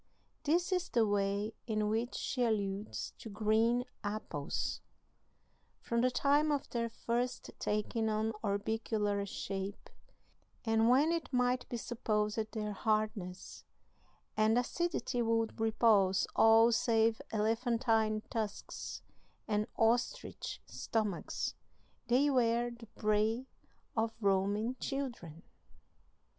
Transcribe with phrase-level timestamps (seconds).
[0.45, 4.81] This is the way in which she alludes to green apples:
[5.79, 9.91] "From the time of their first taking on orbicular shape,
[10.65, 13.63] and when it might be supposed their hardness
[14.35, 19.03] and acidity would repulse all save elephantine tusks
[19.47, 21.53] and ostrich stomachs,
[22.07, 23.45] they were the prey
[23.95, 25.43] of roaming children."